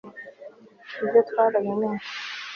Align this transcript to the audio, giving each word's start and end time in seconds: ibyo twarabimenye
ibyo 1.03 1.19
twarabimenye 1.29 2.05